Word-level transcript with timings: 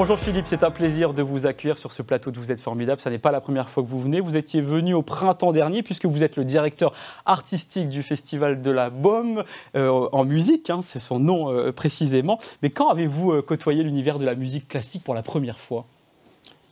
Bonjour 0.00 0.16
Philippe, 0.16 0.46
c'est 0.46 0.62
un 0.62 0.70
plaisir 0.70 1.12
de 1.12 1.22
vous 1.22 1.46
accueillir 1.46 1.76
sur 1.76 1.90
ce 1.90 2.02
plateau 2.02 2.30
de 2.30 2.38
Vous 2.38 2.52
êtes 2.52 2.60
formidable. 2.60 3.00
Ce 3.00 3.08
n'est 3.08 3.18
pas 3.18 3.32
la 3.32 3.40
première 3.40 3.68
fois 3.68 3.82
que 3.82 3.88
vous 3.88 4.00
venez. 4.00 4.20
Vous 4.20 4.36
étiez 4.36 4.60
venu 4.60 4.94
au 4.94 5.02
printemps 5.02 5.50
dernier 5.50 5.82
puisque 5.82 6.06
vous 6.06 6.22
êtes 6.22 6.36
le 6.36 6.44
directeur 6.44 6.92
artistique 7.26 7.88
du 7.88 8.04
Festival 8.04 8.62
de 8.62 8.70
la 8.70 8.90
Baume 8.90 9.42
euh, 9.74 10.08
en 10.12 10.24
musique, 10.24 10.70
hein, 10.70 10.82
c'est 10.82 11.00
son 11.00 11.18
nom 11.18 11.50
euh, 11.50 11.72
précisément. 11.72 12.38
Mais 12.62 12.70
quand 12.70 12.90
avez-vous 12.90 13.32
euh, 13.32 13.42
côtoyé 13.42 13.82
l'univers 13.82 14.20
de 14.20 14.24
la 14.24 14.36
musique 14.36 14.68
classique 14.68 15.02
pour 15.02 15.16
la 15.16 15.24
première 15.24 15.58
fois? 15.58 15.84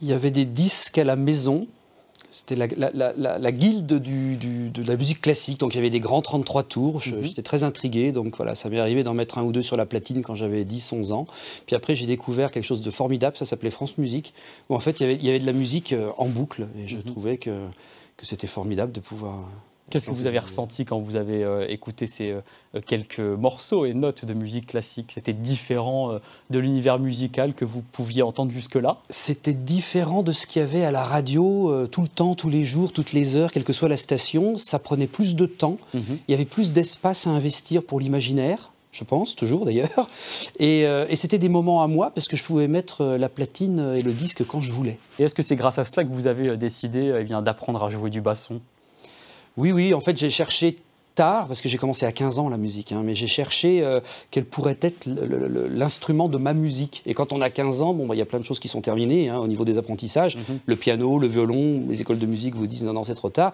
Il 0.01 0.07
y 0.07 0.13
avait 0.13 0.31
des 0.31 0.45
disques 0.45 0.97
à 0.97 1.03
la 1.03 1.17
maison 1.17 1.67
c'était 2.37 2.55
la, 2.55 3.51
guilde 3.51 3.87
de 3.87 4.83
la 4.83 4.95
musique 4.95 5.21
classique, 5.21 5.59
donc 5.59 5.73
il 5.73 5.77
y 5.77 5.79
avait 5.79 5.89
des 5.89 5.99
grands 5.99 6.21
33 6.21 6.63
tours. 6.63 7.01
Mhm. 7.07 7.23
J'étais 7.23 7.41
très 7.41 7.63
intrigué, 7.63 8.11
donc 8.11 8.37
voilà, 8.37 8.53
ça 8.53 8.69
m'est 8.69 8.79
arrivé 8.79 9.01
d'en 9.01 9.15
mettre 9.15 9.39
un 9.39 9.43
ou 9.43 9.51
deux 9.51 9.63
sur 9.63 9.75
la 9.75 9.87
platine 9.87 10.21
quand 10.21 10.35
j'avais 10.35 10.63
10-11 10.63 11.13
ans. 11.13 11.25
Puis 11.65 11.75
après, 11.75 11.95
j'ai 11.95 12.05
découvert 12.05 12.51
quelque 12.51 12.63
chose 12.63 12.81
de 12.81 12.91
formidable, 12.91 13.35
ça 13.35 13.45
s'appelait 13.45 13.71
France 13.71 13.97
Musique, 13.97 14.35
où 14.69 14.75
en 14.75 14.79
fait, 14.79 14.99
il 14.99 15.25
y 15.25 15.29
avait, 15.29 15.39
de 15.39 15.47
la 15.47 15.53
musique 15.53 15.93
euh, 15.93 16.09
en 16.19 16.27
boucle, 16.27 16.67
et 16.77 16.87
je 16.87 16.97
mhm. 16.97 17.03
trouvais 17.03 17.37
que 17.37 17.51
c'était 18.21 18.45
formidable 18.45 18.91
de 18.91 18.99
pouvoir 18.99 19.49
Qu'est-ce 19.89 20.07
que 20.07 20.11
vous 20.11 20.25
avez 20.25 20.39
ressenti 20.39 20.83
quand 20.83 20.99
vous 20.99 21.15
avez 21.15 21.43
euh, 21.43 21.65
écouté 21.69 22.07
ces 22.07 22.31
euh, 22.31 22.41
quelques 22.85 23.19
morceaux 23.19 23.85
et 23.85 23.93
notes 23.93 24.25
de 24.25 24.33
musique 24.33 24.67
classique? 24.67 25.11
C'était 25.13 25.33
différent 25.33 26.11
euh, 26.11 26.19
de 26.49 26.59
l'univers 26.59 26.99
musical 26.99 27.53
que 27.53 27.63
vous 27.63 27.81
pouviez 27.81 28.21
entendre 28.21 28.51
jusque-là? 28.51 28.97
C'était 29.09 29.53
différent 29.53 30.23
de 30.23 30.33
ce 30.33 30.45
qu'il 30.45 30.61
y 30.61 30.63
avait 30.63 30.83
à 30.83 30.91
la 30.91 31.03
radio 31.03 31.87
tout 31.87 32.01
le 32.01 32.09
temps, 32.09 32.35
tous 32.35 32.49
les 32.49 32.65
jours, 32.65 32.91
toutes 32.91 33.13
les 33.13 33.37
heures, 33.37 33.51
quelle 33.51 33.63
que 33.63 33.73
soit 33.73 33.87
la 33.87 33.97
station. 33.97 34.57
Ça 34.57 34.77
prenait 34.77 35.07
plus 35.07 35.35
de 35.35 35.45
temps. 35.45 35.77
Mhm. 35.93 36.19
Il 36.27 36.31
y 36.31 36.33
avait 36.33 36.45
plus 36.45 36.73
d'espace 36.73 37.25
à 37.25 37.29
investir 37.29 37.83
pour 37.83 37.99
l'imaginaire 37.99 38.71
je 38.93 39.03
pense, 39.03 39.35
toujours 39.35 39.63
d'ailleurs. 39.63 40.09
Et, 40.59 40.81
et 40.81 41.15
c'était 41.15 41.37
des 41.37 41.49
moments 41.49 41.83
à 41.83 41.87
moi 41.87 42.09
parce 42.15 42.27
que 42.27 42.35
je 42.35 42.43
pouvais 42.43 42.67
mettre 42.67 43.05
la 43.05 43.29
platine 43.29 43.93
et 43.95 44.01
le 44.01 44.11
disque 44.11 44.43
quand 44.47 44.59
je 44.59 44.71
voulais. 44.71 44.97
Et 45.19 45.23
est-ce 45.23 45.35
que 45.35 45.43
c'est 45.43 45.57
grâce 45.57 45.77
à 45.77 45.85
cela 45.85 46.03
que 46.03 46.11
vous 46.11 46.25
avez 46.25 46.57
décidé 46.57 47.13
eh 47.19 47.41
d'apprendre 47.43 47.83
à 47.83 47.89
jouer 47.89 48.09
du 48.09 48.21
basson? 48.21 48.59
Oui, 49.57 49.71
oui, 49.71 49.93
en 49.93 49.99
fait, 49.99 50.17
j'ai 50.17 50.29
cherché 50.29 50.77
tard, 51.17 51.47
parce 51.47 51.61
que 51.61 51.67
j'ai 51.67 51.79
commencé 51.79 52.05
à 52.05 52.11
15 52.11 52.37
ans 52.37 52.47
la 52.47 52.57
musique, 52.57 52.91
hein, 52.91 53.01
mais 53.03 53.15
j'ai 53.15 53.25
cherché 53.25 53.83
euh, 53.83 53.99
quel 54.29 54.45
pourrait 54.45 54.77
être 54.81 55.07
l'instrument 55.07 56.29
de 56.29 56.37
ma 56.37 56.53
musique. 56.53 57.01
Et 57.07 57.15
quand 57.15 57.33
on 57.33 57.41
a 57.41 57.49
15 57.49 57.81
ans, 57.81 57.93
bon, 57.93 58.05
bah, 58.05 58.13
il 58.13 58.19
y 58.19 58.21
a 58.21 58.25
plein 58.25 58.39
de 58.39 58.45
choses 58.45 58.59
qui 58.59 58.67
sont 58.67 58.81
terminées 58.81 59.29
hein, 59.29 59.39
au 59.39 59.47
niveau 59.47 59.65
des 59.65 59.79
apprentissages. 59.79 60.37
Mhm. 60.37 60.59
Le 60.63 60.75
piano, 60.75 61.17
le 61.17 61.27
violon, 61.27 61.85
les 61.89 62.01
écoles 62.01 62.19
de 62.19 62.27
musique 62.27 62.55
vous 62.55 62.67
disent 62.67 62.83
non, 62.83 62.93
non, 62.93 63.03
c'est 63.03 63.15
trop 63.15 63.31
tard. 63.31 63.51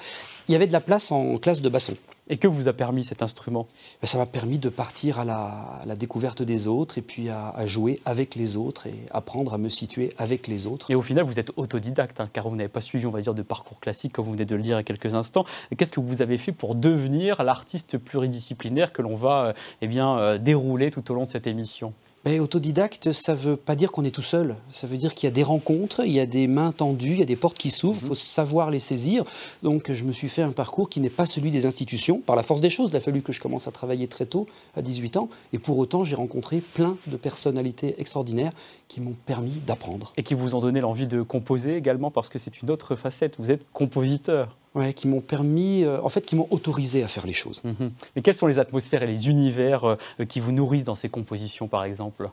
Il 0.49 0.51
y 0.51 0.55
avait 0.55 0.67
de 0.67 0.73
la 0.73 0.81
place 0.81 1.09
en 1.11 1.37
classe 1.37 1.61
de 1.61 1.69
basson. 1.69 1.93
Et 2.29 2.37
que 2.37 2.47
vous 2.47 2.69
a 2.69 2.73
permis 2.73 3.03
cet 3.03 3.21
instrument? 3.21 3.67
Ben, 4.01 4.07
Ça 4.07 4.17
m'a 4.17 4.25
permis 4.25 4.57
de 4.57 4.69
partir 4.69 5.19
à 5.19 5.25
la, 5.25 5.95
découverte 5.95 6.41
des 6.41 6.67
autres 6.67 6.97
et 6.97 7.01
puis 7.01 7.29
à, 7.29 7.53
jouer 7.65 7.99
avec 8.05 8.35
les 8.35 8.55
autres 8.55 8.87
et 8.87 8.95
apprendre 9.11 9.53
à 9.53 9.57
me 9.57 9.69
situer 9.69 10.13
avec 10.17 10.47
les 10.47 10.65
autres. 10.65 10.89
Et 10.91 10.95
au 10.95 11.01
final, 11.01 11.25
vous 11.25 11.39
êtes 11.39 11.51
autodidacte, 11.57 12.21
hein, 12.21 12.29
car 12.31 12.47
vous 12.47 12.55
n'avez 12.55 12.69
pas 12.69 12.81
suivi, 12.81 13.05
on 13.05 13.11
va 13.11 13.21
dire, 13.21 13.33
de 13.33 13.41
parcours 13.41 13.79
classique 13.79 14.13
comme 14.13 14.25
vous 14.25 14.31
venez 14.31 14.45
de 14.45 14.55
le 14.55 14.61
dire 14.61 14.75
il 14.75 14.79
y 14.79 14.79
a 14.79 14.83
quelques 14.83 15.13
instants. 15.13 15.45
Qu'est-ce 15.77 15.91
que 15.91 15.99
vous 15.99 16.21
avez 16.21 16.37
fait 16.37 16.53
pour 16.53 16.75
devenir 16.75 17.43
l'artiste 17.43 17.97
pluridisciplinaire 17.97 18.93
que 18.93 19.01
l'on 19.01 19.15
va 19.15 19.45
euh, 19.47 19.53
eh 19.81 19.87
bien, 19.87 20.17
euh, 20.17 20.37
dérouler 20.37 20.91
tout 20.91 21.11
au 21.11 21.13
long 21.13 21.23
de 21.23 21.29
cette 21.29 21.47
émission? 21.47 21.93
Ben, 22.25 22.39
autodidacte, 22.39 23.11
ça 23.11 23.33
ne 23.33 23.37
veut 23.37 23.57
pas 23.57 23.75
dire 23.75 23.91
qu'on 23.91 24.05
est 24.05 24.15
tout 24.15 24.21
seul. 24.21 24.55
Ça 24.69 24.87
veut 24.87 24.95
dire 24.95 25.13
qu'il 25.13 25.27
y 25.27 25.31
a 25.31 25.33
des 25.33 25.43
rencontres, 25.43 26.05
il 26.05 26.13
y 26.13 26.21
a 26.21 26.25
des 26.25 26.47
mains 26.47 26.71
tendues, 26.71 27.11
il 27.11 27.19
y 27.19 27.21
a 27.21 27.25
des 27.25 27.35
portes 27.35 27.57
qui 27.57 27.69
s'ouvrent, 27.69 27.99
il 28.01 28.07
faut 28.07 28.15
savoir 28.15 28.71
les 28.71 28.79
saisir. 28.79 29.25
Donc 29.61 29.91
je 29.91 30.05
me 30.05 30.13
suis 30.13 30.29
fait 30.29 30.41
un 30.41 30.53
parcours 30.53 30.89
qui 30.89 31.01
n'est 31.01 31.09
pas 31.09 31.25
celui 31.25 31.51
des 31.51 31.65
institutions. 31.65 32.21
Par 32.21 32.37
la 32.37 32.43
force 32.43 32.61
des 32.61 32.69
choses, 32.69 32.91
il 32.91 32.95
a 32.95 33.01
fallu 33.01 33.21
que 33.21 33.33
je 33.33 33.41
commence 33.41 33.67
à 33.67 33.71
travailler 33.71 34.07
très 34.07 34.25
tôt, 34.25 34.47
à 34.77 34.81
18 34.81 35.17
ans. 35.17 35.29
Et 35.51 35.59
pour 35.59 35.77
autant, 35.77 36.05
j'ai 36.05 36.15
rencontré 36.15 36.61
plein 36.61 36.95
de 37.07 37.17
personnalités 37.17 37.95
extraordinaires 37.97 38.53
qui 38.87 39.01
m'ont 39.01 39.15
permis 39.25 39.61
d'apprendre. 39.65 40.13
Et 40.15 40.23
qui 40.23 40.33
vous 40.33 40.55
ont 40.55 40.61
donné 40.61 40.79
l'envie 40.79 41.07
de 41.07 41.21
composer 41.23 41.75
également, 41.75 42.09
parce 42.09 42.29
que 42.29 42.39
c'est 42.39 42.61
une 42.61 42.71
autre 42.71 42.95
facette. 42.95 43.35
Vous 43.37 43.51
êtes 43.51 43.65
compositeur. 43.73 44.55
Ouais, 44.75 44.93
qui 44.93 45.07
m'ont 45.07 45.21
permis, 45.21 45.83
euh, 45.83 46.01
en 46.01 46.09
fait, 46.09 46.25
qui 46.25 46.35
m'ont 46.35 46.47
autorisé 46.49 47.03
à 47.03 47.07
faire 47.07 47.27
les 47.27 47.33
choses. 47.33 47.61
Mhm. 47.63 47.91
Mais 48.15 48.23
quelles 48.23 48.33
sont 48.33 48.47
les 48.47 48.57
atmosphères 48.57 49.03
et 49.03 49.07
les 49.07 49.29
univers 49.29 49.83
euh, 49.83 50.25
qui 50.27 50.39
vous 50.39 50.51
nourrissent 50.51 50.83
dans 50.83 50.95
ces 50.95 51.09
compositions, 51.09 51.67
par 51.67 51.83
exemple? 51.83 52.29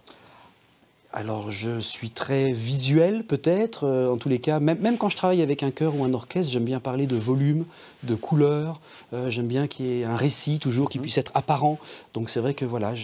Alors 1.13 1.51
je 1.51 1.81
suis 1.81 2.11
très 2.11 2.53
visuel 2.53 3.25
peut-être, 3.25 3.85
euh, 3.85 4.13
en 4.13 4.17
tous 4.17 4.29
les 4.29 4.39
cas, 4.39 4.61
même, 4.61 4.79
même, 4.79 4.97
quand 4.97 5.09
je 5.09 5.17
travaille 5.17 5.43
avec 5.43 5.65
un 5.65 5.73
chœur 5.73 5.97
ou 5.97 6.05
un 6.05 6.15
orchestre, 6.15 6.53
j'aime 6.53 6.65
bien 6.65 6.79
parler 6.79 7.07
de 7.07 7.17
volume, 7.17 7.65
de 8.05 8.15
couleur, 8.15 8.81
euh, 9.13 9.29
j'aime 9.29 9.49
bien 9.49 9.67
qu'il 9.67 9.87
y 9.87 10.01
ait 10.01 10.05
un 10.05 10.15
récit 10.15 10.61
toujours 10.61 10.89
qui 10.89 10.99
mhm. 10.99 11.03
puisse 11.03 11.19
être 11.19 11.33
apparent. 11.35 11.79
Donc 12.15 12.31
c'est 12.31 12.39
vrai 12.39 12.55
que 12.55 12.65
voilà, 12.65 12.95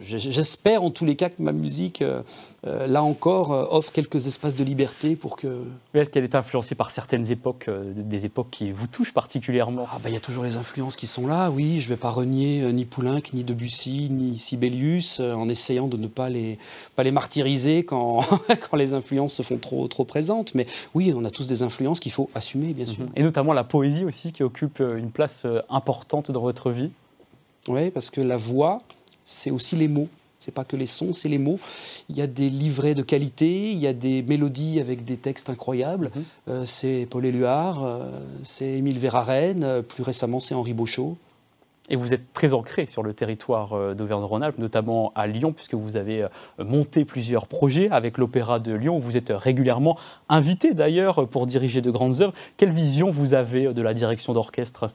j'espère 0.00 0.82
en 0.82 0.90
tous 0.90 1.06
les 1.06 1.16
cas 1.16 1.30
que 1.30 1.42
ma 1.42 1.52
musique, 1.52 2.02
euh, 2.02 2.22
là 2.62 3.02
encore, 3.02 3.50
offre 3.72 3.90
quelques 3.92 4.26
espaces 4.26 4.56
de 4.56 4.64
liberté 4.64 5.16
pour 5.16 5.36
que... 5.36 5.62
Est-ce 5.94 6.10
qu'elle 6.10 6.24
est 6.24 6.34
influencée 6.34 6.74
par 6.74 6.90
certaines 6.90 7.30
époques, 7.30 7.70
des 7.96 8.26
époques 8.26 8.50
qui 8.50 8.70
vous 8.72 8.86
touchent 8.86 9.14
particulièrement? 9.14 9.86
Ah 9.92 9.98
bah 10.02 10.10
il 10.10 10.14
y 10.14 10.16
a 10.16 10.20
toujours 10.20 10.44
les 10.44 10.56
influences 10.56 10.96
qui 10.96 11.06
sont 11.06 11.26
là, 11.26 11.50
oui, 11.50 11.80
je 11.80 11.86
ne 11.86 11.90
vais 11.90 11.96
pas 11.96 12.10
renier 12.10 12.70
ni 12.72 12.84
Poulenc, 12.84 13.22
ni 13.32 13.44
Debussy, 13.44 14.08
ni 14.10 14.38
Sibelius, 14.38 15.20
en 15.20 15.48
essayant 15.48 15.86
de 15.86 15.96
ne 15.96 16.06
pas 16.06 16.28
les 16.28 16.58
pas 16.96 17.02
les 17.02 17.10
martyriser 17.10 17.84
quand, 17.84 18.22
quand 18.70 18.76
les 18.76 18.94
influences 18.94 19.34
se 19.34 19.42
font 19.42 19.58
trop, 19.58 19.86
trop 19.88 20.04
présentes. 20.04 20.54
Mais 20.54 20.66
oui, 20.94 21.12
on 21.16 21.24
a 21.24 21.30
tous 21.30 21.46
des 21.46 21.62
influences 21.62 22.00
qu'il 22.00 22.12
faut 22.12 22.30
assumer, 22.34 22.72
bien 22.72 22.86
sûr. 22.86 23.04
Mhm. 23.04 23.10
Et 23.16 23.22
notamment 23.22 23.52
la 23.52 23.64
poésie 23.64 24.04
aussi, 24.04 24.32
qui 24.32 24.42
occupe 24.42 24.80
euh, 24.80 24.96
une 24.96 25.10
place 25.10 25.42
euh, 25.44 25.60
importante 25.70 26.30
dans 26.30 26.40
votre 26.40 26.70
vie. 26.70 26.90
Oui, 27.68 27.90
parce 27.90 28.10
que 28.10 28.20
la 28.20 28.36
voix, 28.36 28.82
c'est 29.24 29.50
aussi 29.50 29.76
les 29.76 29.88
mots. 29.88 30.08
C'est 30.38 30.52
pas 30.52 30.64
que 30.64 30.74
les 30.74 30.86
sons, 30.86 31.12
c'est 31.12 31.28
les 31.28 31.38
mots. 31.38 31.60
Il 32.08 32.16
y 32.16 32.20
a 32.20 32.26
des 32.26 32.50
livrets 32.50 32.96
de 32.96 33.02
qualité, 33.02 33.70
il 33.70 33.78
y 33.78 33.86
a 33.86 33.92
des 33.92 34.22
mélodies 34.22 34.80
avec 34.80 35.04
des 35.04 35.16
textes 35.16 35.48
incroyables. 35.48 36.10
Mhm. 36.14 36.24
Euh, 36.48 36.64
c'est 36.66 37.06
Paul 37.08 37.24
Éluard, 37.24 38.00
c'est 38.42 38.66
Émile 38.66 38.98
Verhaeren, 38.98 39.82
plus 39.82 40.02
récemment 40.02 40.40
c'est 40.40 40.54
Henri 40.54 40.72
Beauchot. 40.72 41.16
Et 41.92 41.96
vous 41.96 42.14
êtes 42.14 42.32
très 42.32 42.54
ancré 42.54 42.86
sur 42.86 43.02
le 43.02 43.12
territoire 43.12 43.74
euh, 43.74 43.94
d'Auvergne-Rhône-Alpes, 43.94 44.56
notamment 44.56 45.12
à 45.14 45.26
Lyon, 45.26 45.52
puisque 45.52 45.74
vous 45.74 45.98
avez 45.98 46.22
euh, 46.22 46.28
monté 46.58 47.04
plusieurs 47.04 47.46
projets 47.46 47.90
avec 47.90 48.16
l'Opéra 48.16 48.58
de 48.58 48.72
Lyon. 48.72 48.98
Vous 48.98 49.18
êtes 49.18 49.30
régulièrement 49.30 49.98
invité 50.30 50.72
d'ailleurs 50.72 51.28
pour 51.28 51.46
diriger 51.46 51.82
de 51.82 51.90
grandes 51.90 52.22
œuvres. 52.22 52.32
Quelle 52.56 52.72
vision 52.72 53.10
vous 53.10 53.34
avez 53.34 53.74
de 53.74 53.82
la 53.82 53.92
direction 53.92 54.32
d'orchestre? 54.32 54.90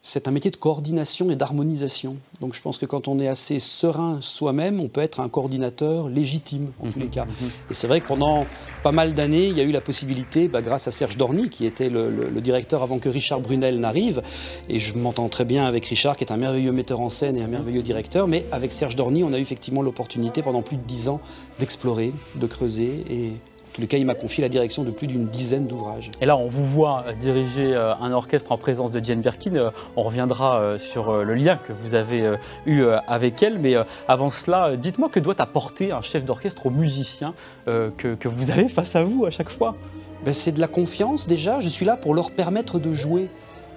C'est 0.00 0.28
un 0.28 0.30
métier 0.30 0.50
de 0.50 0.56
coordination 0.56 1.30
et 1.30 1.36
d'harmonisation. 1.36 2.16
Donc 2.40 2.54
je 2.54 2.60
pense 2.60 2.78
que 2.78 2.86
quand 2.86 3.08
on 3.08 3.18
est 3.18 3.28
assez 3.28 3.58
serein 3.58 4.18
soi-même, 4.20 4.80
on 4.80 4.88
peut 4.88 5.00
être 5.00 5.20
un 5.20 5.28
coordinateur 5.28 6.08
légitime 6.08 6.70
en 6.80 6.90
tous 6.90 7.00
les 7.00 7.06
mhm, 7.06 7.10
cas. 7.10 7.24
Mhm. 7.24 7.50
Et 7.70 7.74
c'est 7.74 7.88
vrai 7.88 8.00
que 8.00 8.06
pendant 8.06 8.46
pas 8.82 8.92
mal 8.92 9.14
d'années, 9.14 9.46
il 9.46 9.56
y 9.56 9.60
a 9.60 9.64
eu 9.64 9.72
la 9.72 9.80
possibilité, 9.80 10.48
bah, 10.48 10.62
grâce 10.62 10.86
à 10.86 10.92
Serge 10.92 11.16
Dorny, 11.16 11.50
qui 11.50 11.66
était 11.66 11.88
le, 11.88 12.40
directeur 12.40 12.82
avant 12.82 13.00
que 13.00 13.08
Richard 13.08 13.40
Brunel 13.40 13.80
n'arrive, 13.80 14.22
et 14.68 14.78
je 14.78 14.94
m'entends 14.94 15.28
très 15.28 15.44
bien 15.44 15.66
avec 15.66 15.84
Richard, 15.86 16.16
qui 16.16 16.22
est 16.22 16.32
un 16.32 16.36
merveilleux 16.36 16.72
metteur 16.72 17.00
en 17.00 17.10
scène 17.10 17.36
et 17.36 17.42
un 17.42 17.48
merveilleux 17.48 17.82
directeur, 17.82 18.28
mais 18.28 18.44
avec 18.52 18.72
Serge 18.72 18.94
Dorny, 18.94 19.24
on 19.24 19.32
a 19.32 19.38
eu 19.38 19.42
effectivement 19.42 19.82
l'opportunité 19.82 20.42
pendant 20.42 20.62
plus 20.62 20.76
de 20.76 20.82
dix 20.82 21.08
ans 21.08 21.20
d'explorer, 21.58 22.12
de 22.36 22.46
creuser 22.46 23.04
et 23.10 23.32
les 23.78 23.86
cas, 23.86 23.96
il 23.96 24.06
m'a 24.06 24.14
confié 24.14 24.42
la 24.42 24.48
direction 24.48 24.82
de 24.82 24.90
plus 24.90 25.06
d'une 25.06 25.26
dizaine 25.26 25.66
d'ouvrages. 25.66 26.10
Et 26.20 26.26
là, 26.26 26.36
on 26.36 26.48
vous 26.48 26.64
voit 26.64 27.04
diriger 27.18 27.74
euh, 27.74 27.94
un 27.96 28.12
orchestre 28.12 28.52
en 28.52 28.58
présence 28.58 28.90
de 28.90 29.02
Jane 29.02 29.20
Birkin. 29.20 29.54
Euh, 29.54 29.70
on 29.96 30.02
reviendra 30.02 30.60
euh, 30.60 30.78
sur 30.78 31.12
le 31.12 31.34
lien 31.34 31.56
que 31.56 31.72
vous 31.72 31.94
avez 31.94 32.34
eu 32.66 32.84
avec 33.06 33.42
elle. 33.42 33.58
Mais 33.58 33.74
avant 34.08 34.30
cela, 34.30 34.76
dites-moi 34.76 35.08
que 35.08 35.20
doit 35.20 35.40
apporter 35.40 35.92
un 35.92 36.02
chef 36.02 36.24
d'orchestre 36.24 36.66
aux 36.66 36.70
musiciens 36.70 37.34
que, 37.66 38.28
vous 38.28 38.50
avez 38.50 38.68
face 38.68 38.96
à 38.96 39.04
vous 39.04 39.26
à 39.26 39.30
chaque 39.30 39.50
fois? 39.50 39.76
Ben, 40.24 40.34
C'est 40.34 40.52
de 40.52 40.60
la 40.60 40.68
confiance 40.68 41.28
déjà. 41.28 41.60
Je 41.60 41.68
suis 41.68 41.86
là 41.86 41.96
pour 41.96 42.14
leur 42.14 42.30
permettre 42.30 42.78
de 42.78 42.92
jouer. 42.92 43.28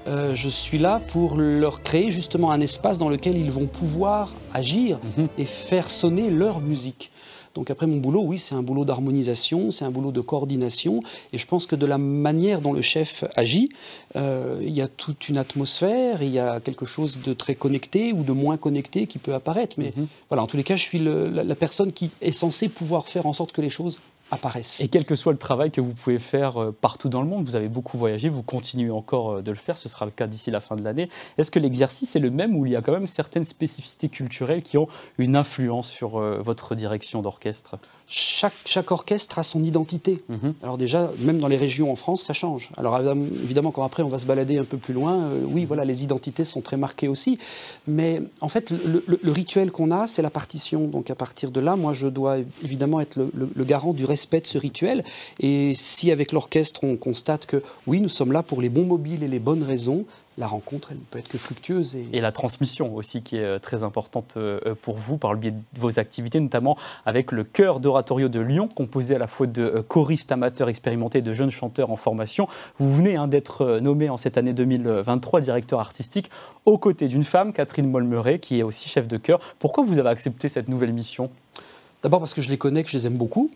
je 0.07 0.49
suis 0.49 0.77
là 0.77 1.01
pour 1.09 1.37
leur 1.37 1.83
créer 1.83 2.11
justement 2.11 2.51
un 2.51 2.61
espace 2.61 2.97
dans 2.97 3.09
lequel 3.09 3.37
ils 3.37 3.51
vont 3.51 3.67
pouvoir 3.67 4.31
agir 4.53 4.99
mhm. 5.17 5.27
et 5.37 5.45
faire 5.45 5.89
sonner 5.89 6.29
leur 6.29 6.61
musique. 6.61 7.11
Donc 7.53 7.69
après 7.69 7.87
mon 7.87 7.97
boulot, 7.97 8.23
oui, 8.23 8.39
c'est 8.39 8.55
un 8.55 8.63
boulot 8.63 8.85
d'harmonisation, 8.85 9.71
c'est 9.71 9.85
un 9.85 9.91
boulot 9.91 10.11
de 10.11 10.21
coordination, 10.21 11.01
et 11.33 11.37
je 11.37 11.45
pense 11.45 11.65
que 11.65 11.75
de 11.75 11.85
la 11.85 11.97
manière 11.97 12.61
dont 12.61 12.73
le 12.73 12.81
chef 12.81 13.23
agit, 13.35 13.69
euh, 14.15 14.59
il 14.61 14.73
y 14.73 14.81
a 14.81 14.87
toute 14.87 15.29
une 15.29 15.37
atmosphère, 15.37 16.21
il 16.23 16.31
y 16.31 16.39
a 16.39 16.59
quelque 16.59 16.85
chose 16.85 17.21
de 17.21 17.33
très 17.33 17.55
connecté 17.55 18.13
ou 18.13 18.23
de 18.23 18.31
moins 18.31 18.57
connecté 18.57 19.07
qui 19.07 19.17
peut 19.17 19.33
apparaître. 19.33 19.75
Mais 19.77 19.93
mhm. 19.95 20.07
voilà, 20.29 20.43
en 20.43 20.47
tous 20.47 20.57
les 20.57 20.63
cas, 20.63 20.75
je 20.75 20.83
suis 20.83 20.99
la, 20.99 21.55
personne 21.55 21.91
qui 21.91 22.11
est 22.21 22.31
censée 22.31 22.69
pouvoir 22.69 23.07
faire 23.07 23.25
en 23.25 23.33
sorte 23.33 23.51
que 23.51 23.61
les 23.61 23.69
choses 23.69 23.99
apparaissent. 24.31 24.79
Et 24.79 24.87
quel 24.87 25.05
que 25.05 25.15
soit 25.15 25.33
le 25.33 25.37
travail 25.37 25.71
que 25.71 25.81
vous 25.81 25.93
pouvez 25.93 26.19
faire 26.19 26.61
euh, 26.61 26.71
partout 26.71 27.09
dans 27.09 27.21
le 27.21 27.27
monde, 27.27 27.45
vous 27.45 27.55
avez 27.55 27.67
beaucoup 27.67 27.97
voyagé, 27.97 28.29
vous 28.29 28.41
continuez 28.41 28.89
encore 28.89 29.31
euh, 29.31 29.41
de 29.41 29.51
le 29.51 29.57
faire, 29.57 29.77
ce 29.77 29.89
sera 29.89 30.05
le 30.05 30.11
cas 30.11 30.27
d'ici 30.27 30.49
la 30.51 30.61
fin 30.61 30.75
de 30.75 30.83
l'année. 30.83 31.09
Est-ce 31.37 31.51
que 31.51 31.59
l'exercice 31.59 32.15
est 32.15 32.19
le 32.19 32.31
même 32.31 32.55
ou 32.55 32.65
il 32.65 32.71
y 32.71 32.75
a 32.75 32.81
quand 32.81 32.93
même 32.93 33.07
certaines 33.07 33.43
spécificités 33.43 34.09
culturelles 34.09 34.63
qui 34.63 34.77
ont 34.77 34.87
une 35.17 35.35
influence 35.35 35.89
sur 35.89 36.17
euh, 36.17 36.39
votre 36.41 36.75
direction 36.75 37.21
d'orchestre? 37.21 37.77
Chaque, 38.07 38.53
chaque, 38.65 38.91
orchestre 38.91 39.39
a 39.39 39.43
son 39.43 39.63
identité. 39.63 40.23
Mhm. 40.29 40.53
Alors 40.63 40.77
déjà, 40.77 41.11
même 41.19 41.39
dans 41.39 41.47
les 41.47 41.57
régions 41.57 41.91
en 41.91 41.95
France, 41.95 42.23
ça 42.23 42.33
change. 42.33 42.71
Alors 42.77 42.99
évidemment, 42.99 43.71
quand 43.71 43.83
après 43.83 44.03
on 44.03 44.09
va 44.09 44.17
se 44.17 44.25
balader 44.25 44.57
un 44.57 44.63
peu 44.63 44.77
plus 44.77 44.93
loin, 44.93 45.29
oui, 45.45 45.65
voilà, 45.65 45.85
les 45.85 46.03
identités 46.03 46.45
sont 46.45 46.61
très 46.61 46.77
marquées 46.77 47.07
aussi. 47.07 47.37
Mais 47.87 48.21
en 48.41 48.49
fait, 48.49 48.71
le, 48.71 49.03
le 49.07 49.31
rituel 49.31 49.71
qu'on 49.71 49.91
a, 49.91 50.07
c'est 50.07 50.21
la 50.21 50.29
partition. 50.29 50.87
Donc 50.87 51.09
à 51.09 51.15
partir 51.15 51.51
de 51.51 51.59
là, 51.61 51.75
moi, 51.75 51.93
je 51.93 52.07
dois 52.07 52.37
évidemment 52.63 52.99
être 52.99 53.17
le, 53.17 53.49
le 53.53 53.63
garant 53.63 53.93
du 53.93 54.05
respect 54.21 54.41
de 54.41 54.47
ce 54.47 54.59
rituel. 54.59 55.03
Et 55.39 55.73
si 55.73 56.11
avec 56.11 56.31
l'orchestre, 56.31 56.83
on 56.83 56.95
constate 56.95 57.47
que 57.47 57.63
oui, 57.87 58.01
nous 58.01 58.09
sommes 58.09 58.31
là 58.31 58.43
pour 58.43 58.61
les 58.61 58.69
bons 58.69 58.85
mobiles 58.85 59.23
et 59.23 59.27
les 59.27 59.39
bonnes 59.39 59.63
raisons, 59.63 60.05
la 60.37 60.47
rencontre, 60.47 60.89
elle 60.91 60.97
ne 60.97 61.03
peut 61.03 61.19
être 61.19 61.27
que 61.27 61.37
fructueuse. 61.37 61.97
Et... 62.13 62.21
la 62.21 62.31
transmission 62.31 62.95
aussi, 62.95 63.21
qui 63.21 63.37
est 63.37 63.43
euh, 63.43 63.59
très 63.59 63.83
importante 63.83 64.35
euh, 64.37 64.75
pour 64.81 64.95
vous, 64.95 65.17
par 65.17 65.33
le 65.33 65.39
biais 65.39 65.51
de 65.51 65.79
vos 65.79 65.99
activités, 65.99 66.39
notamment 66.39 66.77
avec 67.05 67.31
le 67.31 67.43
chœur 67.43 67.79
d'oratorio 67.79 68.29
de 68.29 68.39
Lyon, 68.39 68.67
composé 68.67 69.15
à 69.15 69.17
la 69.17 69.27
fois 69.27 69.47
de 69.47 69.61
euh, 69.61 69.81
choristes 69.81 70.31
amateurs 70.31 70.69
expérimentés 70.69 71.17
et 71.19 71.21
de 71.21 71.33
jeunes 71.33 71.51
chanteurs 71.51 71.89
en 71.91 71.95
formation. 71.95 72.47
Vous 72.79 72.95
venez 72.95 73.15
hein, 73.15 73.27
d'être 73.27 73.79
nommé 73.81 74.09
en 74.09 74.17
cette 74.17 74.37
année 74.37 74.53
2023 74.53 75.41
directeur 75.41 75.79
artistique 75.79 76.29
aux 76.65 76.77
côtés 76.77 77.07
d'une 77.07 77.25
femme, 77.25 77.53
Catherine 77.53 77.89
Molmeret, 77.89 78.39
qui 78.39 78.59
est 78.59 78.63
aussi 78.63 78.87
chef 78.87 79.07
de 79.07 79.17
chœur. 79.17 79.39
Pourquoi 79.59 79.83
vous 79.83 79.97
avez 79.97 80.09
accepté 80.09 80.47
cette 80.47 80.69
nouvelle 80.69 80.93
mission? 80.93 81.29
D'abord 82.03 82.19
parce 82.19 82.33
que 82.33 82.41
je 82.41 82.49
les 82.49 82.57
connais, 82.57 82.83
que 82.83 82.89
je 82.89 82.97
les 82.97 83.07
aime 83.07 83.17
beaucoup. 83.17 83.51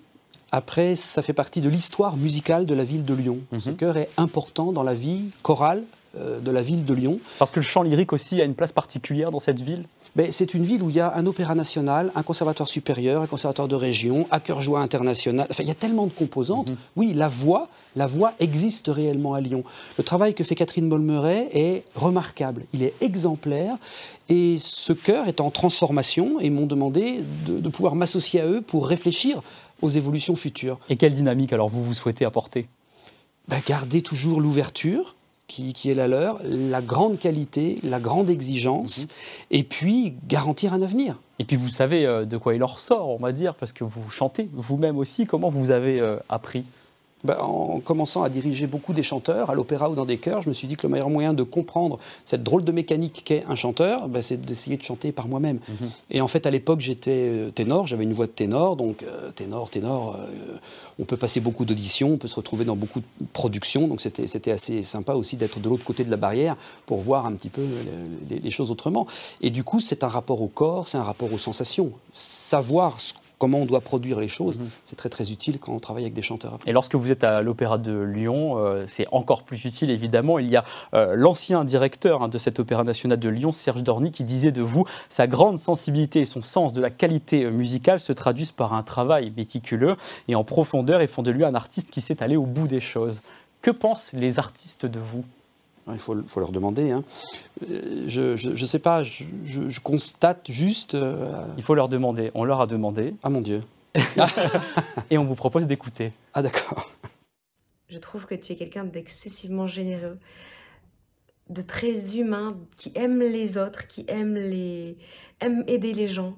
Après, 0.55 0.95
ça 0.95 1.21
fait 1.21 1.33
partie 1.33 1.59
de 1.59 1.67
l'histoire 1.67 2.15
musicale 2.15 2.65
de 2.65 2.73
la 2.73 2.85
ville 2.85 3.03
de 3.03 3.13
Lyon. 3.13 3.39
Mhm. 3.51 3.59
Ce 3.59 3.69
chœur 3.71 3.97
est 3.97 4.07
important 4.15 4.71
dans 4.71 4.83
la 4.83 4.93
vie 4.93 5.25
chorale 5.41 5.83
de 6.15 6.51
la 6.51 6.61
ville 6.61 6.85
de 6.85 6.93
Lyon. 6.93 7.19
Parce 7.39 7.51
que 7.51 7.59
le 7.59 7.65
chant 7.65 7.83
lyrique 7.83 8.13
aussi 8.13 8.41
a 8.41 8.45
une 8.45 8.55
place 8.55 8.71
particulière 8.71 9.31
dans 9.31 9.39
cette 9.39 9.61
ville 9.61 9.85
ben, 10.15 10.31
C'est 10.31 10.53
une 10.53 10.63
ville 10.63 10.81
où 10.81 10.89
il 10.89 10.95
y 10.95 10.99
a 10.99 11.13
un 11.15 11.25
opéra 11.25 11.55
national, 11.55 12.11
un 12.15 12.23
conservatoire 12.23 12.69
supérieur, 12.69 13.21
un 13.21 13.27
conservatoire 13.27 13.67
de 13.67 13.75
région, 13.75 14.27
un 14.31 14.39
chœur 14.39 14.61
joie 14.61 14.79
international. 14.79 15.47
Enfin, 15.49 15.63
il 15.63 15.67
y 15.67 15.71
a 15.71 15.75
tellement 15.75 16.05
de 16.05 16.11
composantes. 16.11 16.69
Mhm. 16.69 16.77
Oui, 16.95 17.13
la 17.13 17.27
voix, 17.27 17.69
la 17.95 18.07
voix 18.07 18.33
existe 18.39 18.87
réellement 18.87 19.33
à 19.33 19.41
Lyon. 19.41 19.63
Le 19.97 20.03
travail 20.03 20.33
que 20.33 20.43
fait 20.43 20.55
Catherine 20.55 20.87
Molmeret 20.87 21.49
est 21.53 21.83
remarquable. 21.95 22.65
Il 22.73 22.83
est 22.83 22.93
exemplaire. 23.01 23.75
Et 24.29 24.57
ce 24.59 24.93
chœur 24.93 25.27
est 25.27 25.41
en 25.41 25.51
transformation 25.51 26.39
et 26.39 26.49
m'ont 26.49 26.65
demandé 26.65 27.19
de, 27.45 27.59
de 27.59 27.69
pouvoir 27.69 27.95
m'associer 27.95 28.41
à 28.41 28.47
eux 28.47 28.61
pour 28.61 28.87
réfléchir 28.87 29.41
aux 29.81 29.89
évolutions 29.89 30.35
futures. 30.35 30.79
Et 30.89 30.95
quelle 30.95 31.13
dynamique 31.13 31.53
alors 31.53 31.69
vous 31.69 31.83
vous 31.83 31.93
souhaitez 31.93 32.25
apporter? 32.25 32.67
Ben, 33.47 33.61
Garder 33.67 34.01
toujours 34.01 34.41
l'ouverture, 34.41 35.15
qui, 35.47 35.73
est 35.85 35.93
la 35.93 36.07
leur, 36.07 36.39
la 36.43 36.81
grande 36.81 37.19
qualité, 37.19 37.77
la 37.83 37.99
grande 37.99 38.29
exigence, 38.29 39.01
mhm. 39.01 39.07
et 39.51 39.63
puis 39.63 40.15
garantir 40.27 40.73
un 40.73 40.81
avenir. 40.81 41.19
Et 41.39 41.45
puis 41.45 41.55
vous 41.55 41.69
savez 41.69 42.05
euh, 42.05 42.25
de 42.25 42.37
quoi 42.37 42.55
il 42.55 42.63
en 42.63 42.67
ressort, 42.67 43.09
on 43.09 43.17
va 43.17 43.31
dire, 43.31 43.55
parce 43.55 43.71
que 43.71 43.83
vous 43.83 44.09
chantez 44.09 44.49
vous-même 44.53 44.97
aussi. 44.97 45.25
Comment 45.25 45.49
vous 45.49 45.71
avez 45.71 45.99
euh, 45.99 46.17
appris? 46.29 46.63
Ben, 47.25 47.37
en 47.39 47.79
commençant 47.79 48.23
à 48.23 48.29
diriger 48.29 48.67
beaucoup 48.67 48.93
des 48.93 49.03
chanteurs 49.03 49.49
à 49.49 49.55
l'opéra 49.55 49.89
ou 49.89 49.95
dans 49.95 50.05
des 50.05 50.17
chœurs, 50.17 50.41
je 50.41 50.49
me 50.49 50.53
suis 50.53 50.67
dit 50.67 50.75
que 50.75 50.87
le 50.87 50.91
meilleur 50.93 51.09
moyen 51.09 51.33
de 51.33 51.43
comprendre 51.43 51.99
cette 52.23 52.43
drôle 52.43 52.63
de 52.63 52.71
mécanique 52.71 53.23
qu'est 53.25 53.43
un 53.49 53.55
chanteur, 53.55 54.07
ben, 54.07 54.21
c'est 54.21 54.37
d'essayer 54.37 54.77
de 54.77 54.83
chanter 54.83 55.11
par 55.11 55.27
moi-même. 55.27 55.59
Mhm. 55.67 55.89
Et 56.11 56.21
en 56.21 56.27
fait, 56.27 56.45
à 56.45 56.51
l'époque, 56.51 56.79
j'étais 56.81 57.23
euh, 57.25 57.49
ténor, 57.49 57.87
j'avais 57.87 58.03
une 58.03 58.13
voix 58.13 58.27
de 58.27 58.31
ténor, 58.31 58.75
donc 58.75 59.03
euh, 59.03 59.31
ténor, 59.31 59.69
ténor, 59.69 60.15
euh, 60.15 60.57
on 60.99 61.05
peut 61.05 61.17
passer 61.17 61.39
beaucoup 61.39 61.65
d'auditions, 61.65 62.13
on 62.13 62.17
peut 62.17 62.27
se 62.27 62.35
retrouver 62.35 62.63
dans 62.63 62.75
beaucoup 62.75 62.99
de 62.99 63.25
productions, 63.33 63.87
donc 63.87 64.01
c'était 64.01 64.51
assez 64.51 64.83
sympa 64.83 65.13
aussi 65.13 65.35
d'être 65.35 65.59
de 65.59 65.67
l'autre 65.67 65.83
côté 65.83 66.03
de 66.03 66.11
la 66.11 66.17
barrière 66.17 66.55
pour 66.85 67.01
voir 67.01 67.25
un 67.25 67.33
petit 67.33 67.49
peu 67.49 67.65
les, 68.29 68.39
les 68.39 68.51
choses 68.51 68.71
autrement. 68.71 69.07
Et 69.41 69.49
du 69.49 69.63
coup, 69.63 69.79
c'est 69.79 70.03
un 70.03 70.07
rapport 70.07 70.41
au 70.41 70.47
corps, 70.47 70.87
c'est 70.87 70.97
un 70.97 71.03
rapport 71.03 71.33
aux 71.33 71.37
sensations. 71.37 71.91
Savoir 72.13 72.99
ce 72.99 73.13
comment 73.45 73.59
on 73.59 73.65
doit 73.65 73.81
produire 73.81 74.19
les 74.19 74.27
choses. 74.27 74.57
Mhm. 74.57 74.69
C'est 74.85 74.95
très 74.95 75.09
très 75.09 75.31
utile 75.31 75.59
quand 75.59 75.71
on 75.71 75.79
travaille 75.79 76.01
avec 76.01 76.15
des 76.15 76.23
chanteurs. 76.23 76.57
Et 76.65 76.73
lorsque 76.73 76.95
vous 76.95 77.11
êtes 77.11 77.23
à 77.23 77.43
l'Opéra 77.43 77.77
de 77.77 77.95
Lyon, 77.95 78.57
euh, 78.57 78.85
c'est 78.87 79.05
encore 79.11 79.43
plus 79.43 79.65
utile 79.65 79.91
évidemment. 79.91 80.39
Il 80.39 80.49
y 80.49 80.55
a 80.55 80.63
euh, 80.95 81.13
l'ancien 81.15 81.63
directeur 81.63 82.23
hein, 82.23 82.27
de 82.27 82.39
cet 82.39 82.59
Opéra 82.59 82.83
national 82.83 83.19
de 83.19 83.29
Lyon, 83.29 83.51
Serge 83.51 83.83
Dorny, 83.83 84.09
qui 84.09 84.23
disait 84.23 84.51
de 84.51 84.63
vous 84.63 84.85
sa 85.09 85.27
grande 85.27 85.59
sensibilité 85.59 86.21
et 86.21 86.25
son 86.25 86.41
sens 86.41 86.73
de 86.73 86.81
la 86.81 86.89
qualité 86.89 87.43
euh, 87.43 87.51
musicale 87.51 87.99
se 87.99 88.13
traduisent 88.13 88.51
par 88.51 88.73
un 88.73 88.81
travail 88.81 89.31
méticuleux 89.37 89.95
et 90.27 90.33
en 90.33 90.43
profondeur 90.43 91.01
et 91.01 91.07
font 91.07 91.21
de 91.21 91.29
lui 91.29 91.45
un 91.45 91.53
artiste 91.53 91.91
qui 91.91 92.01
sait 92.01 92.23
aller 92.23 92.37
au 92.37 92.47
bout 92.47 92.67
des 92.67 92.81
choses. 92.81 93.21
Que 93.61 93.69
pensent 93.69 94.11
les 94.13 94.39
artistes 94.39 94.87
de 94.87 94.99
vous? 94.99 95.23
Il 95.93 95.99
faut, 95.99 96.39
leur 96.39 96.51
demander. 96.51 96.91
Hein. 96.91 97.03
Euh, 97.69 98.05
je 98.07 98.49
ne 98.49 98.65
sais 98.65 98.79
pas, 98.79 99.03
je, 99.03 99.79
constate 99.79 100.49
juste. 100.49 100.95
Euh, 100.95 101.45
il 101.57 101.63
faut 101.63 101.75
leur 101.75 101.89
demander. 101.89 102.31
On 102.33 102.43
leur 102.43 102.61
a 102.61 102.67
demandé. 102.67 103.13
Ah 103.23 103.29
mon 103.29 103.41
Dieu. 103.41 103.63
Et 105.09 105.17
on 105.17 105.23
vous 105.23 105.35
propose 105.35 105.67
d'écouter. 105.67 106.11
Ah 106.33 106.41
d'accord. 106.41 106.89
Je 107.89 107.97
trouve 107.97 108.25
que 108.25 108.35
tu 108.35 108.53
es 108.53 108.55
quelqu'un 108.55 108.83
d'excessivement 108.83 109.67
généreux, 109.67 110.17
de 111.49 111.61
très 111.61 112.17
humain, 112.17 112.57
qui 112.77 112.91
aime 112.95 113.19
les 113.19 113.57
autres, 113.57 113.87
qui 113.87 114.05
aime, 114.07 114.33
les... 114.33 114.97
aime 115.39 115.63
aider 115.67 115.93
les 115.93 116.07
gens. 116.07 116.35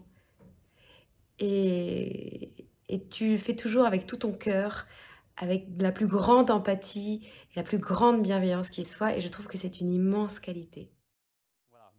Et... 1.39 2.49
et 2.89 3.01
tu 3.09 3.37
fais 3.37 3.55
toujours 3.55 3.85
avec 3.85 4.05
tout 4.05 4.17
ton 4.17 4.33
cœur, 4.33 4.85
avec 5.37 5.67
la 5.79 5.91
plus 5.91 6.07
grande 6.07 6.51
empathie 6.51 7.21
et 7.53 7.57
la 7.57 7.63
plus 7.63 7.77
grande 7.77 8.21
bienveillance 8.21 8.69
qui 8.69 8.83
soit. 8.83 9.15
Et 9.15 9.21
je 9.21 9.27
trouve 9.27 9.47
que 9.47 9.57
c'est 9.57 9.79
une 9.79 9.91
immense 9.91 10.39
qualité. 10.39 10.91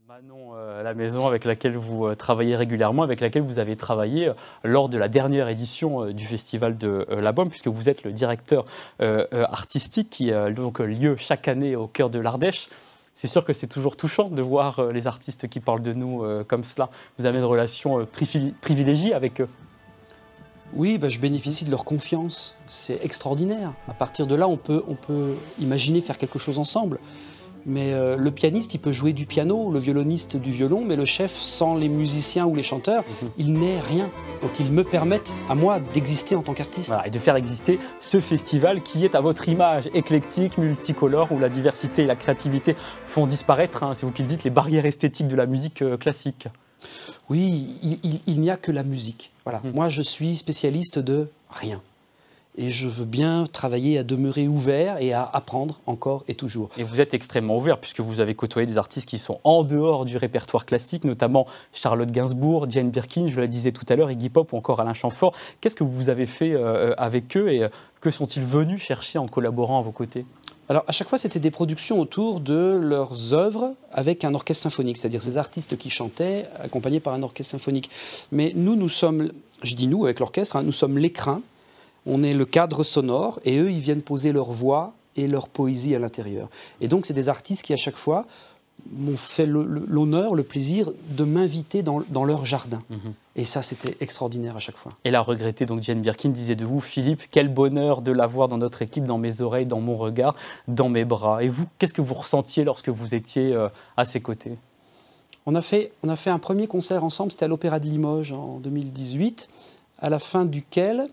Manon 0.08 0.54
euh, 0.54 0.82
la 0.82 0.94
maison 0.94 1.26
avec 1.26 1.44
laquelle 1.44 1.76
vous 1.76 2.06
euh, 2.06 2.14
travaillez 2.14 2.56
régulièrement, 2.56 3.02
avec 3.02 3.20
laquelle 3.20 3.42
vous 3.42 3.58
avez 3.58 3.76
travaillé 3.76 4.28
euh, 4.28 4.34
lors 4.64 4.88
de 4.88 4.96
la 4.96 5.06
dernière 5.06 5.48
édition 5.48 6.06
du 6.12 6.24
festival 6.24 6.78
de 6.78 7.06
la 7.10 7.32
Baume, 7.32 7.50
puisque 7.50 7.68
vous 7.68 7.90
êtes 7.90 8.04
le 8.04 8.12
directeur 8.12 8.64
artistique 8.98 10.08
qui 10.08 10.32
a 10.32 10.48
lieu 10.48 11.16
chaque 11.18 11.46
année 11.46 11.76
au 11.76 11.86
cœur 11.86 12.08
de 12.08 12.18
l'Ardèche. 12.18 12.70
C'est 13.12 13.26
sûr 13.26 13.44
que 13.44 13.52
c'est 13.52 13.66
toujours 13.66 13.96
touchant 13.96 14.30
de 14.30 14.40
voir 14.40 14.82
les 14.92 15.06
artistes 15.06 15.46
qui 15.46 15.60
parlent 15.60 15.82
de 15.82 15.92
nous 15.92 16.24
comme 16.46 16.64
cela. 16.64 16.88
Vous 17.18 17.26
avez 17.26 17.38
une 17.38 17.44
relation 17.44 18.06
privilégiée 18.62 19.12
avec 19.12 19.42
eux. 19.42 19.48
Oui, 20.74 20.98
bah, 20.98 21.08
je 21.08 21.18
bénéficie 21.18 21.64
de 21.64 21.70
leur 21.70 21.84
confiance. 21.84 22.56
C'est 22.66 23.04
extraordinaire. 23.04 23.72
À 23.88 23.94
partir 23.94 24.26
de 24.26 24.34
là, 24.34 24.48
on 24.48 24.56
peut, 24.56 24.82
on 24.88 24.94
peut 24.94 25.34
imaginer 25.58 26.00
faire 26.00 26.18
quelque 26.18 26.38
chose 26.38 26.58
ensemble. 26.58 26.98
Mais 27.66 27.92
euh, 27.92 28.16
le 28.16 28.30
pianiste, 28.30 28.74
il 28.74 28.78
peut 28.78 28.92
jouer 28.92 29.12
du 29.12 29.26
piano, 29.26 29.70
le 29.70 29.78
violoniste 29.78 30.36
du 30.36 30.50
violon, 30.50 30.84
mais 30.86 30.96
le 30.96 31.04
chef, 31.04 31.34
sans 31.34 31.74
les 31.74 31.88
musiciens 31.88 32.46
ou 32.46 32.54
les 32.54 32.62
chanteurs, 32.62 33.04
mhm. 33.22 33.28
il 33.36 33.52
n'est 33.52 33.78
rien. 33.78 34.08
Donc 34.42 34.52
ils 34.60 34.70
me 34.70 34.84
permettent, 34.84 35.34
à 35.50 35.54
moi, 35.54 35.80
d'exister 35.80 36.34
en 36.34 36.42
tant 36.42 36.54
qu'artiste. 36.54 36.94
et 37.04 37.10
de 37.10 37.18
faire 37.18 37.36
exister 37.36 37.78
ce 38.00 38.20
festival 38.20 38.82
qui 38.82 39.04
est 39.04 39.14
à 39.14 39.20
votre 39.20 39.48
image, 39.48 39.90
éclectique, 39.92 40.56
multicolore, 40.56 41.32
où 41.32 41.38
la 41.38 41.48
diversité 41.48 42.04
et 42.04 42.06
la 42.06 42.16
créativité 42.16 42.74
font 43.06 43.26
disparaître, 43.26 43.82
hein, 43.82 43.94
c'est 43.94 44.06
vous 44.06 44.12
qui 44.12 44.22
le 44.22 44.28
dites, 44.28 44.44
les 44.44 44.50
barrières 44.50 44.86
esthétiques 44.86 45.28
de 45.28 45.36
la 45.36 45.46
musique 45.46 45.82
euh, 45.82 45.96
classique. 45.96 46.48
Oui, 47.30 47.76
il, 48.26 48.40
n'y 48.40 48.50
a 48.50 48.56
que 48.56 48.72
la 48.72 48.82
musique. 48.82 49.32
Voilà. 49.44 49.60
Hmm. 49.60 49.72
Moi, 49.74 49.88
je 49.88 50.02
suis 50.02 50.36
spécialiste 50.36 50.98
de 50.98 51.28
rien. 51.50 51.80
Et 52.60 52.70
je 52.70 52.88
veux 52.88 53.04
bien 53.04 53.44
travailler 53.46 53.98
à 53.98 54.02
demeurer 54.02 54.48
ouvert 54.48 55.00
et 55.00 55.12
à 55.12 55.22
apprendre 55.22 55.80
encore 55.86 56.24
et 56.26 56.34
toujours. 56.34 56.70
Et 56.76 56.82
vous 56.82 57.00
êtes 57.00 57.14
extrêmement 57.14 57.56
ouvert 57.56 57.78
puisque 57.78 58.00
vous 58.00 58.18
avez 58.18 58.34
côtoyé 58.34 58.66
des 58.66 58.78
artistes 58.78 59.08
qui 59.08 59.18
sont 59.18 59.38
en 59.44 59.62
dehors 59.62 60.04
du 60.04 60.16
répertoire 60.16 60.66
classique, 60.66 61.04
notamment 61.04 61.46
Charlotte 61.72 62.10
Gainsbourg, 62.10 62.68
Jane 62.68 62.90
Birkin, 62.90 63.28
je 63.28 63.40
le 63.40 63.46
disais 63.46 63.70
tout 63.70 63.86
à 63.88 63.94
l'heure, 63.94 64.10
Iggy 64.10 64.28
Pop 64.28 64.52
ou 64.52 64.56
encore 64.56 64.80
Alain 64.80 64.92
Chamfort. 64.92 65.36
Qu'est-ce 65.60 65.76
que 65.76 65.84
vous 65.84 66.10
avez 66.10 66.26
fait 66.26 66.52
euh, 66.52 66.94
avec 66.98 67.36
eux 67.36 67.52
et 67.52 67.62
euh, 67.62 67.68
que 68.00 68.10
sont-ils 68.10 68.42
venus 68.42 68.82
chercher 68.82 69.20
en 69.20 69.28
collaborant 69.28 69.78
à 69.78 69.82
vos 69.82 69.92
côtés? 69.92 70.26
Alors, 70.68 70.84
à 70.86 70.92
chaque 70.92 71.08
fois, 71.08 71.16
c'était 71.16 71.40
des 71.40 71.50
productions 71.50 71.98
autour 71.98 72.40
de 72.40 72.78
leurs 72.78 73.32
œuvres 73.32 73.74
avec 73.90 74.24
un 74.24 74.34
orchestre 74.34 74.64
symphonique, 74.64 74.98
c'est-à-dire 74.98 75.22
ces 75.22 75.38
artistes 75.38 75.78
qui 75.78 75.88
chantaient 75.88 76.46
accompagnés 76.62 77.00
par 77.00 77.14
un 77.14 77.22
orchestre 77.22 77.52
symphonique. 77.52 77.88
Mais 78.32 78.52
nous, 78.54 78.76
nous 78.76 78.90
sommes, 78.90 79.32
je 79.62 79.74
dis 79.74 79.86
nous 79.86 80.04
avec 80.04 80.20
l'orchestre, 80.20 80.56
hein, 80.56 80.62
nous 80.62 80.72
sommes 80.72 80.98
l'écrin, 80.98 81.40
on 82.04 82.22
est 82.22 82.34
le 82.34 82.44
cadre 82.44 82.84
sonore, 82.84 83.40
et 83.46 83.58
eux, 83.58 83.70
ils 83.70 83.80
viennent 83.80 84.02
poser 84.02 84.32
leur 84.32 84.50
voix 84.50 84.92
et 85.16 85.26
leur 85.26 85.48
poésie 85.48 85.94
à 85.94 85.98
l'intérieur. 85.98 86.50
Et 86.82 86.88
donc, 86.88 87.06
c'est 87.06 87.14
des 87.14 87.30
artistes 87.30 87.62
qui, 87.62 87.72
à 87.72 87.78
chaque 87.78 87.96
fois, 87.96 88.26
m'ont 88.92 89.16
fait 89.16 89.46
l'honneur, 89.46 90.34
le 90.34 90.42
plaisir 90.42 90.90
de 91.10 91.24
m'inviter 91.24 91.82
dans, 91.82 92.24
leur 92.24 92.44
jardin. 92.46 92.82
Mhm. 92.90 93.12
Et 93.36 93.44
ça, 93.44 93.62
c'était 93.62 93.96
extraordinaire 94.00 94.56
à 94.56 94.60
chaque 94.60 94.76
fois. 94.76 94.92
Et 95.04 95.10
la 95.10 95.20
regrettée, 95.20 95.66
donc 95.66 95.82
Jane 95.82 96.00
Birkin 96.00 96.30
disait 96.30 96.56
de 96.56 96.64
vous, 96.64 96.80
Philippe, 96.80 97.22
quel 97.30 97.48
bonheur 97.48 98.02
de 98.02 98.12
l'avoir 98.12 98.48
dans 98.48 98.58
notre 98.58 98.82
équipe, 98.82 99.04
dans 99.04 99.18
mes 99.18 99.40
oreilles, 99.40 99.66
dans 99.66 99.80
mon 99.80 99.96
regard, 99.96 100.34
dans 100.66 100.88
mes 100.88 101.04
bras. 101.04 101.42
Et 101.42 101.48
vous, 101.48 101.66
qu'est-ce 101.78 101.94
que 101.94 102.02
vous 102.02 102.14
ressentiez 102.14 102.64
lorsque 102.64 102.88
vous 102.88 103.14
étiez 103.14 103.52
euh, 103.52 103.68
à 103.96 104.04
ses 104.04 104.20
côtés? 104.20 104.56
On 105.46 105.54
a, 105.54 105.62
fait, 105.62 105.92
on 106.02 106.08
a 106.08 106.16
fait 106.16 106.30
un 106.30 106.38
premier 106.38 106.66
concert 106.66 107.04
ensemble, 107.04 107.30
c'était 107.30 107.44
à 107.44 107.48
l'Opéra 107.48 107.80
de 107.80 107.86
Limoges 107.86 108.32
en 108.32 108.58
2018, 108.58 109.48
à 109.98 110.10
la 110.10 110.18
fin 110.18 110.44
duquel 110.44 111.08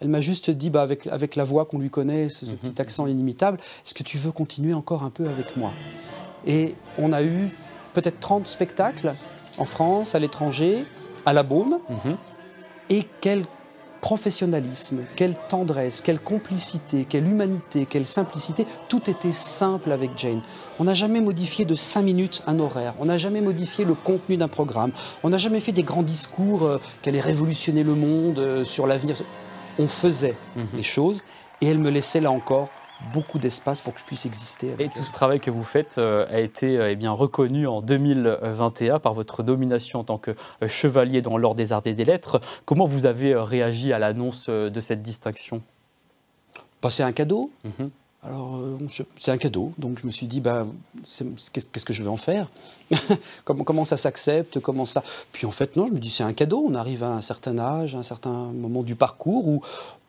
Elle 0.00 0.08
m'a 0.08 0.20
juste 0.20 0.50
dit, 0.50 0.70
bah, 0.70 0.82
avec, 0.82 1.06
avec 1.06 1.34
la 1.34 1.44
voix 1.44 1.64
qu'on 1.64 1.78
lui 1.78 1.88
connaît, 1.88 2.28
ce, 2.28 2.44
Mhm. 2.44 2.56
petit 2.56 2.82
accent 2.82 3.06
inimitable, 3.06 3.58
est-ce 3.84 3.94
que 3.94 4.02
tu 4.02 4.18
veux 4.18 4.32
continuer 4.32 4.74
encore 4.74 5.02
un 5.02 5.10
peu 5.10 5.26
avec 5.26 5.56
moi? 5.56 5.72
Et 6.46 6.74
on 6.98 7.12
a 7.12 7.22
eu 7.22 7.48
peut-être 7.92 8.20
30 8.20 8.46
spectacles 8.46 9.14
en 9.58 9.64
France, 9.64 10.14
à 10.14 10.18
l'étranger, 10.18 10.84
à 11.26 11.32
la 11.32 11.42
Baume. 11.42 11.78
Mhm. 11.88 12.16
Et 12.90 13.06
quel 13.20 13.44
professionnalisme, 14.00 15.00
quelle 15.16 15.34
tendresse, 15.48 16.02
quelle 16.02 16.20
complicité, 16.20 17.06
quelle 17.08 17.26
humanité, 17.26 17.86
quelle 17.86 18.06
simplicité. 18.06 18.66
Tout 18.88 19.08
était 19.08 19.32
simple 19.32 19.90
avec 19.92 20.10
Jane. 20.18 20.42
On 20.78 20.84
n'a 20.84 20.92
jamais 20.92 21.22
modifié 21.22 21.64
de 21.64 21.74
5 21.74 22.02
minutes 22.02 22.42
un 22.46 22.58
horaire. 22.60 22.94
On 23.00 23.06
n'a 23.06 23.16
jamais 23.16 23.40
modifié 23.40 23.86
le 23.86 23.94
contenu 23.94 24.36
d'un 24.36 24.48
programme. 24.48 24.92
On 25.22 25.30
n'a 25.30 25.38
jamais 25.38 25.58
fait 25.58 25.72
des 25.72 25.84
grands 25.84 26.02
discours 26.02 26.64
euh, 26.64 26.78
qu'elle 27.00 27.14
allait 27.14 27.22
révolutionner 27.22 27.82
le 27.82 27.94
monde 27.94 28.38
euh, 28.38 28.62
sur 28.62 28.86
l'avenir. 28.86 29.16
On 29.78 29.88
faisait 29.88 30.36
Mhm. 30.54 30.66
les 30.74 30.82
choses 30.82 31.24
et 31.62 31.68
elle 31.68 31.78
me 31.78 31.88
laissait 31.90 32.20
là 32.20 32.30
encore 32.30 32.68
beaucoup 33.12 33.38
d'espace 33.38 33.80
pour 33.80 33.94
que 33.94 34.00
je 34.00 34.04
puisse 34.04 34.26
exister. 34.26 34.74
Et 34.78 34.88
tout 34.88 34.98
elle. 34.98 35.04
ce 35.04 35.12
travail 35.12 35.40
que 35.40 35.50
vous 35.50 35.64
faites 35.64 35.98
euh, 35.98 36.26
a 36.28 36.40
été 36.40 36.78
euh, 36.78 36.90
eh 36.90 36.96
bien, 36.96 37.12
reconnu 37.12 37.66
en 37.66 37.82
2021 37.82 38.98
par 38.98 39.14
votre 39.14 39.42
nomination 39.42 40.00
en 40.00 40.04
tant 40.04 40.18
que 40.18 40.32
euh, 40.62 40.68
chevalier 40.68 41.22
dans 41.22 41.36
l'Ordre 41.36 41.56
des 41.56 41.72
Arts 41.72 41.86
et 41.86 41.94
des 41.94 42.04
Lettres. 42.04 42.40
Comment 42.64 42.86
vous 42.86 43.06
avez 43.06 43.32
euh, 43.32 43.42
réagi 43.42 43.92
à 43.92 43.98
l'annonce 43.98 44.46
euh, 44.48 44.70
de 44.70 44.80
cette 44.80 45.02
distinction? 45.02 45.62
Bah, 46.82 46.90
c'est 46.90 47.02
un 47.02 47.12
cadeau. 47.12 47.50
Mhm. 47.64 47.90
Alors, 48.24 48.56
euh, 48.56 48.78
c'est 49.18 49.30
un 49.30 49.36
cadeau, 49.36 49.72
donc 49.76 49.98
je 50.00 50.06
me 50.06 50.10
suis 50.10 50.26
dit, 50.26 50.40
bah, 50.40 50.66
qu'est-ce 51.52 51.84
que 51.84 51.92
je 51.92 52.02
vais 52.02 52.08
en 52.08 52.16
faire? 52.16 52.48
Comment, 53.44 53.64
comment 53.64 53.84
ça 53.84 53.98
s'accepte? 53.98 54.60
Comment 54.60 54.86
ça? 54.86 55.02
Puis 55.32 55.46
en 55.46 55.50
fait, 55.50 55.76
non, 55.76 55.86
je 55.86 55.92
me 55.92 55.98
dis, 55.98 56.08
c'est 56.08 56.22
un 56.22 56.32
cadeau. 56.32 56.64
On 56.66 56.74
arrive 56.74 57.04
à 57.04 57.10
un 57.10 57.20
certain 57.20 57.58
âge, 57.58 57.94
à 57.94 57.98
un 57.98 58.02
certain 58.02 58.50
moment 58.52 58.82
du 58.82 58.94
parcours 58.96 59.46
où, 59.46 59.60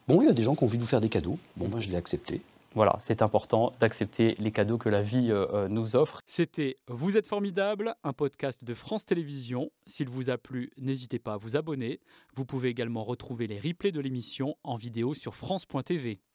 bon, 0.07 0.21
il 0.21 0.27
y 0.27 0.29
a 0.29 0.33
des 0.33 0.43
gens 0.43 0.55
qui 0.55 0.63
ont 0.63 0.67
envie 0.67 0.77
de 0.77 0.83
vous 0.83 0.87
faire 0.89 1.01
des 1.01 1.09
cadeaux. 1.09 1.37
Bon, 1.57 1.67
ben, 1.67 1.81
je 1.81 1.89
l'ai 1.89 1.97
accepté. 1.97 2.41
Voilà, 2.75 2.98
c'est 3.00 3.22
important 3.22 3.72
d'accepter 3.79 4.36
les 4.38 4.51
cadeaux 4.51 4.77
que 4.77 4.89
la 4.89 5.01
vie 5.01 5.32
euh, 5.32 5.48
euh, 5.53 5.67
nous 5.70 5.96
offre. 5.96 6.20
C'était 6.27 6.75
Vous 6.89 7.15
êtes 7.15 7.25
formidable, 7.25 7.96
un 8.03 8.12
podcast 8.12 8.65
de 8.65 8.74
France 8.74 9.05
Télévisions. 9.05 9.72
S'il 9.88 10.10
vous 10.10 10.29
a 10.29 10.38
plu, 10.38 10.72
n'hésitez 10.77 11.17
pas 11.17 11.36
à 11.36 11.38
vous 11.38 11.55
abonner. 11.55 12.01
Vous 12.36 12.44
pouvez 12.44 12.67
également 12.67 13.05
retrouver 13.05 13.48
les 13.48 13.60
replays 13.60 13.94
de 13.94 14.01
l'émission 14.01 14.58
en 14.65 14.75
vidéo 14.75 15.13
sur 15.13 15.36
France.tv. 15.36 16.20